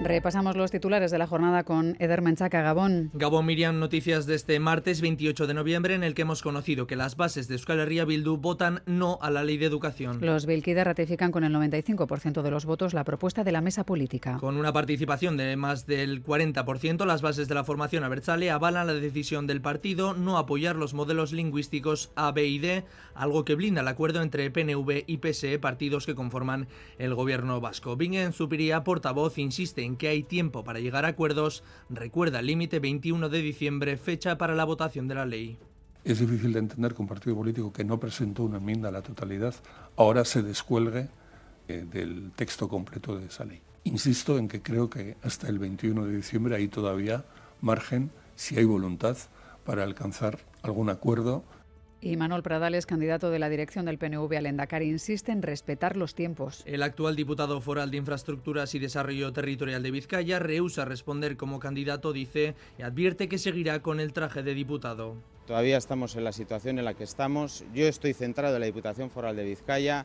Repasamos 0.00 0.56
los 0.56 0.70
titulares 0.70 1.10
de 1.10 1.18
la 1.18 1.26
jornada 1.26 1.64
con 1.64 1.96
Eder 1.98 2.22
Menchaca, 2.22 2.62
Gabón. 2.62 3.10
Gabón 3.14 3.46
Miriam, 3.46 3.80
noticias 3.80 4.26
de 4.26 4.36
este 4.36 4.60
martes 4.60 5.00
28 5.00 5.48
de 5.48 5.54
noviembre 5.54 5.96
en 5.96 6.04
el 6.04 6.14
que 6.14 6.22
hemos 6.22 6.40
conocido 6.40 6.86
que 6.86 6.94
las 6.94 7.16
bases 7.16 7.48
de 7.48 7.56
Euskal 7.56 7.80
Herria 7.80 8.04
Bildu 8.04 8.36
votan 8.36 8.80
no 8.86 9.18
a 9.20 9.30
la 9.32 9.42
ley 9.42 9.56
de 9.56 9.66
educación. 9.66 10.18
Los 10.20 10.46
Bilkide 10.46 10.84
ratifican 10.84 11.32
con 11.32 11.42
el 11.42 11.52
95% 11.52 12.42
de 12.42 12.50
los 12.50 12.64
votos 12.64 12.94
la 12.94 13.02
propuesta 13.02 13.42
de 13.42 13.50
la 13.50 13.60
mesa 13.60 13.82
política. 13.82 14.38
Con 14.38 14.56
una 14.56 14.72
participación 14.72 15.36
de 15.36 15.56
más 15.56 15.84
del 15.86 16.22
40%, 16.22 17.04
las 17.04 17.20
bases 17.20 17.48
de 17.48 17.56
la 17.56 17.64
formación 17.64 18.04
Abertzale 18.04 18.52
avalan 18.52 18.86
la 18.86 18.94
decisión 18.94 19.48
del 19.48 19.60
partido 19.60 20.14
no 20.14 20.38
apoyar 20.38 20.76
los 20.76 20.94
modelos 20.94 21.32
lingüísticos 21.32 22.12
A, 22.14 22.30
B 22.30 22.46
y 22.46 22.60
D, 22.60 22.84
algo 23.14 23.44
que 23.44 23.56
blinda 23.56 23.80
el 23.80 23.88
acuerdo 23.88 24.22
entre 24.22 24.48
PNV 24.52 25.02
y 25.08 25.16
PSE, 25.16 25.58
partidos 25.58 26.06
que 26.06 26.14
conforman 26.14 26.68
el 26.98 27.16
gobierno 27.16 27.60
vasco. 27.60 27.96
Bingen 27.96 28.32
Zupiría, 28.32 28.84
portavoz, 28.84 29.38
insiste 29.38 29.87
en 29.88 29.96
que 29.96 30.08
hay 30.08 30.22
tiempo 30.22 30.62
para 30.62 30.78
llegar 30.78 31.04
a 31.04 31.08
acuerdos, 31.08 31.64
recuerda 31.88 32.40
el 32.40 32.46
límite 32.46 32.78
21 32.78 33.28
de 33.28 33.42
diciembre, 33.42 33.96
fecha 33.96 34.38
para 34.38 34.54
la 34.54 34.64
votación 34.64 35.08
de 35.08 35.14
la 35.14 35.26
ley. 35.26 35.58
Es 36.04 36.20
difícil 36.20 36.52
de 36.52 36.60
entender 36.60 36.94
que 36.94 37.02
un 37.02 37.08
partido 37.08 37.34
político 37.34 37.72
que 37.72 37.84
no 37.84 37.98
presentó 37.98 38.44
una 38.44 38.58
enmienda 38.58 38.88
a 38.88 38.92
la 38.92 39.02
totalidad 39.02 39.54
ahora 39.96 40.24
se 40.24 40.42
descuelgue 40.42 41.08
eh, 41.66 41.84
del 41.90 42.30
texto 42.36 42.68
completo 42.68 43.18
de 43.18 43.26
esa 43.26 43.44
ley. 43.44 43.60
Insisto 43.84 44.38
en 44.38 44.48
que 44.48 44.62
creo 44.62 44.88
que 44.90 45.16
hasta 45.22 45.48
el 45.48 45.58
21 45.58 46.04
de 46.04 46.16
diciembre 46.16 46.56
hay 46.56 46.68
todavía 46.68 47.24
margen, 47.60 48.10
si 48.36 48.58
hay 48.58 48.64
voluntad, 48.64 49.16
para 49.64 49.82
alcanzar 49.82 50.38
algún 50.62 50.90
acuerdo 50.90 51.44
y 52.00 52.16
Manuel 52.16 52.42
Pradales, 52.42 52.86
candidato 52.86 53.30
de 53.30 53.38
la 53.38 53.48
dirección 53.48 53.86
del 53.86 53.98
PNV 53.98 54.36
al 54.36 54.46
Endacari, 54.46 54.88
insiste 54.88 55.32
en 55.32 55.42
respetar 55.42 55.96
los 55.96 56.14
tiempos. 56.14 56.62
El 56.66 56.82
actual 56.82 57.16
diputado 57.16 57.60
foral 57.60 57.90
de 57.90 57.96
Infraestructuras 57.96 58.74
y 58.74 58.78
Desarrollo 58.78 59.32
Territorial 59.32 59.82
de 59.82 59.90
Vizcaya 59.90 60.38
rehúsa 60.38 60.84
responder 60.84 61.36
como 61.36 61.58
candidato, 61.58 62.12
dice, 62.12 62.54
y 62.78 62.82
advierte 62.82 63.28
que 63.28 63.38
seguirá 63.38 63.80
con 63.82 64.00
el 64.00 64.12
traje 64.12 64.42
de 64.42 64.54
diputado. 64.54 65.16
Todavía 65.46 65.78
estamos 65.78 66.14
en 66.14 66.24
la 66.24 66.32
situación 66.32 66.78
en 66.78 66.84
la 66.84 66.94
que 66.94 67.04
estamos. 67.04 67.64
Yo 67.74 67.86
estoy 67.86 68.12
centrado 68.12 68.56
en 68.56 68.60
la 68.60 68.66
Diputación 68.66 69.10
Foral 69.10 69.34
de 69.34 69.44
Vizcaya. 69.44 70.04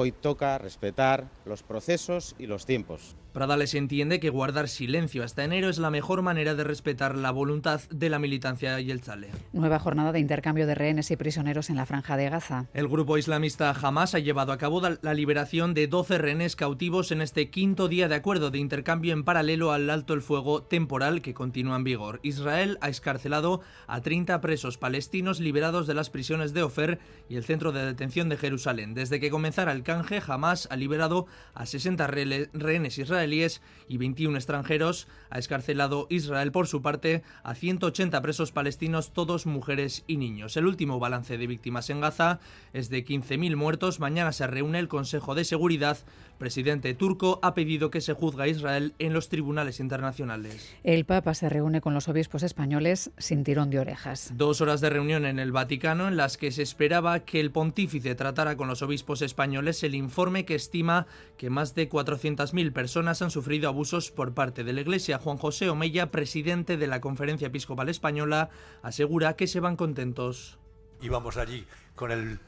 Hoy 0.00 0.12
toca 0.12 0.56
respetar 0.58 1.28
los 1.44 1.64
procesos 1.64 2.36
y 2.38 2.46
los 2.46 2.66
tiempos. 2.66 3.16
Pradales 3.32 3.74
entiende 3.74 4.20
que 4.20 4.30
guardar 4.30 4.68
silencio 4.68 5.22
hasta 5.22 5.44
enero 5.44 5.68
es 5.68 5.78
la 5.78 5.90
mejor 5.90 6.22
manera 6.22 6.54
de 6.54 6.64
respetar 6.64 7.14
la 7.14 7.30
voluntad 7.30 7.82
de 7.90 8.08
la 8.08 8.18
militancia 8.18 8.80
y 8.80 8.90
el 8.90 9.02
chale. 9.02 9.28
Nueva 9.52 9.78
jornada 9.78 10.12
de 10.12 10.18
intercambio 10.18 10.66
de 10.66 10.74
rehenes 10.74 11.10
y 11.10 11.16
prisioneros 11.16 11.68
en 11.68 11.76
la 11.76 11.86
franja 11.86 12.16
de 12.16 12.30
Gaza. 12.30 12.66
El 12.74 12.88
grupo 12.88 13.18
islamista 13.18 13.70
Hamas 13.70 14.14
ha 14.14 14.18
llevado 14.18 14.50
a 14.50 14.58
cabo 14.58 14.80
la 14.80 15.14
liberación 15.14 15.74
de 15.74 15.86
12 15.86 16.18
rehenes 16.18 16.56
cautivos 16.56 17.12
en 17.12 17.20
este 17.20 17.50
quinto 17.50 17.86
día 17.86 18.08
de 18.08 18.14
acuerdo 18.14 18.50
de 18.50 18.58
intercambio 18.58 19.12
en 19.12 19.24
paralelo 19.24 19.72
al 19.72 19.90
alto 19.90 20.14
el 20.14 20.22
fuego 20.22 20.62
temporal 20.62 21.20
que 21.20 21.34
continúa 21.34 21.76
en 21.76 21.84
vigor. 21.84 22.20
Israel 22.22 22.78
ha 22.80 22.88
escarcelado 22.88 23.60
a 23.86 24.00
30 24.00 24.40
presos 24.40 24.78
palestinos 24.78 25.38
liberados 25.38 25.86
de 25.86 25.94
las 25.94 26.10
prisiones 26.10 26.54
de 26.54 26.62
Ofer 26.62 26.98
y 27.28 27.36
el 27.36 27.44
centro 27.44 27.72
de 27.72 27.84
detención 27.84 28.28
de 28.28 28.36
Jerusalén. 28.36 28.94
Desde 28.94 29.20
que 29.20 29.30
comenzara 29.30 29.70
el 29.72 29.84
canje, 29.88 30.20
Hamas 30.26 30.68
ha 30.70 30.76
liberado 30.76 31.26
a 31.54 31.64
60 31.64 32.06
rehenes 32.08 32.98
israelíes 32.98 33.62
y 33.88 33.96
21 33.96 34.36
extranjeros. 34.36 35.08
Ha 35.30 35.38
escarcelado 35.38 36.06
Israel 36.10 36.52
por 36.52 36.66
su 36.66 36.82
parte 36.82 37.22
a 37.42 37.54
180 37.54 38.20
presos 38.20 38.52
palestinos, 38.52 39.14
todos 39.14 39.46
mujeres 39.46 40.04
y 40.06 40.18
niños. 40.18 40.58
El 40.58 40.66
último 40.66 40.98
balance 40.98 41.38
de 41.38 41.46
víctimas 41.46 41.88
en 41.88 42.02
Gaza 42.02 42.38
es 42.74 42.90
de 42.90 43.02
15.000 43.02 43.56
muertos. 43.56 43.98
Mañana 43.98 44.32
se 44.32 44.46
reúne 44.46 44.78
el 44.78 44.88
Consejo 44.88 45.34
de 45.34 45.44
Seguridad 45.44 45.96
presidente 46.38 46.94
turco 46.94 47.38
ha 47.42 47.52
pedido 47.52 47.90
que 47.90 48.00
se 48.00 48.14
juzgue 48.14 48.44
a 48.44 48.48
Israel 48.48 48.94
en 48.98 49.12
los 49.12 49.28
tribunales 49.28 49.80
internacionales. 49.80 50.74
El 50.84 51.04
Papa 51.04 51.34
se 51.34 51.48
reúne 51.48 51.80
con 51.80 51.92
los 51.92 52.08
obispos 52.08 52.42
españoles 52.42 53.10
sin 53.18 53.44
tirón 53.44 53.70
de 53.70 53.80
orejas. 53.80 54.32
Dos 54.34 54.60
horas 54.60 54.80
de 54.80 54.88
reunión 54.88 55.26
en 55.26 55.38
el 55.38 55.52
Vaticano 55.52 56.08
en 56.08 56.16
las 56.16 56.38
que 56.38 56.50
se 56.52 56.62
esperaba 56.62 57.20
que 57.20 57.40
el 57.40 57.50
pontífice 57.50 58.14
tratara 58.14 58.56
con 58.56 58.68
los 58.68 58.82
obispos 58.82 59.20
españoles 59.20 59.77
el 59.82 59.94
informe 59.94 60.44
que 60.44 60.54
estima 60.54 61.06
que 61.36 61.50
más 61.50 61.74
de 61.74 61.88
400.000 61.88 62.72
personas 62.72 63.22
han 63.22 63.30
sufrido 63.30 63.68
abusos 63.68 64.10
por 64.10 64.34
parte 64.34 64.64
de 64.64 64.72
la 64.72 64.80
Iglesia. 64.80 65.18
Juan 65.18 65.38
José 65.38 65.70
Omeya, 65.70 66.10
presidente 66.10 66.76
de 66.76 66.86
la 66.86 67.00
Conferencia 67.00 67.48
Episcopal 67.48 67.88
Española, 67.88 68.50
asegura 68.82 69.36
que 69.36 69.46
se 69.46 69.60
van 69.60 69.76
contentos. 69.76 70.58
Íbamos 71.00 71.36
allí 71.36 71.66
con 71.94 72.10
el 72.10 72.40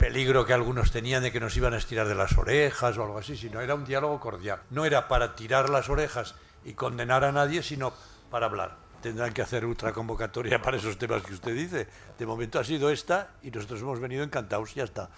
peligro 0.00 0.46
que 0.46 0.54
algunos 0.54 0.90
tenían 0.90 1.22
de 1.22 1.30
que 1.30 1.40
nos 1.40 1.54
iban 1.58 1.74
a 1.74 1.76
estirar 1.76 2.08
de 2.08 2.14
las 2.14 2.38
orejas 2.38 2.96
o 2.96 3.04
algo 3.04 3.18
así, 3.18 3.36
sino 3.36 3.60
era 3.60 3.74
un 3.74 3.84
diálogo 3.84 4.18
cordial. 4.18 4.62
No 4.70 4.86
era 4.86 5.08
para 5.08 5.36
tirar 5.36 5.68
las 5.68 5.90
orejas 5.90 6.34
y 6.64 6.72
condenar 6.72 7.22
a 7.22 7.32
nadie, 7.32 7.62
sino 7.62 7.92
para 8.30 8.46
hablar. 8.46 8.78
Tendrán 9.02 9.32
que 9.34 9.42
hacer 9.42 9.64
otra 9.66 9.92
convocatoria 9.92 10.62
para 10.62 10.78
esos 10.78 10.96
temas 10.96 11.22
que 11.22 11.34
usted 11.34 11.54
dice. 11.54 11.86
De 12.18 12.26
momento 12.26 12.58
ha 12.58 12.64
sido 12.64 12.88
esta 12.90 13.30
y 13.42 13.50
nosotros 13.50 13.80
hemos 13.82 14.00
venido 14.00 14.22
encantados, 14.22 14.74
ya 14.74 14.84
está. 14.84 15.10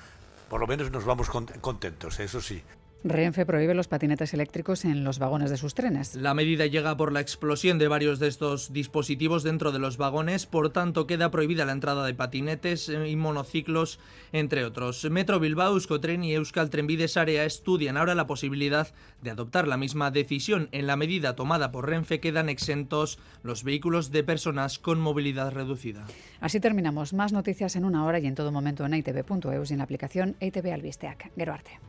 por 0.52 0.60
lo 0.60 0.66
menos 0.66 0.90
nos 0.90 1.06
vamos 1.06 1.30
contentos, 1.30 2.20
eso 2.20 2.42
sí. 2.42 2.62
Renfe 3.04 3.44
prohíbe 3.44 3.74
los 3.74 3.88
patinetes 3.88 4.32
eléctricos 4.32 4.84
en 4.84 5.02
los 5.02 5.18
vagones 5.18 5.50
de 5.50 5.56
sus 5.56 5.74
trenes. 5.74 6.14
La 6.14 6.34
medida 6.34 6.66
llega 6.66 6.96
por 6.96 7.12
la 7.12 7.20
explosión 7.20 7.78
de 7.78 7.88
varios 7.88 8.18
de 8.18 8.28
estos 8.28 8.72
dispositivos 8.72 9.42
dentro 9.42 9.72
de 9.72 9.78
los 9.78 9.96
vagones, 9.96 10.46
por 10.46 10.70
tanto 10.70 11.06
queda 11.06 11.30
prohibida 11.30 11.64
la 11.64 11.72
entrada 11.72 12.06
de 12.06 12.14
patinetes 12.14 12.88
y 12.88 13.16
monociclos, 13.16 13.98
entre 14.32 14.64
otros. 14.64 15.04
Metro 15.10 15.40
Bilbao, 15.40 15.74
Euskotren 15.74 16.22
y 16.22 16.34
Euskal 16.34 16.70
Trenbides 16.70 17.16
Área 17.16 17.44
estudian 17.44 17.96
ahora 17.96 18.14
la 18.14 18.26
posibilidad 18.26 18.88
de 19.20 19.30
adoptar 19.30 19.66
la 19.66 19.76
misma 19.76 20.10
decisión. 20.10 20.68
En 20.72 20.86
la 20.86 20.96
medida 20.96 21.34
tomada 21.34 21.72
por 21.72 21.88
Renfe 21.88 22.20
quedan 22.20 22.48
exentos 22.48 23.18
los 23.42 23.64
vehículos 23.64 24.12
de 24.12 24.22
personas 24.22 24.78
con 24.78 25.00
movilidad 25.00 25.52
reducida. 25.52 26.06
Así 26.40 26.60
terminamos. 26.60 27.12
Más 27.12 27.32
noticias 27.32 27.76
en 27.76 27.84
una 27.84 28.04
hora 28.04 28.18
y 28.18 28.26
en 28.26 28.34
todo 28.34 28.52
momento 28.52 28.84
en 28.86 28.94
itv.eus 28.94 29.70
y 29.70 29.74
en 29.74 29.78
la 29.78 29.84
aplicación 29.84 30.36
ITV 30.40 30.72
Albisteac. 30.72 31.32
Geroarte. 31.36 31.80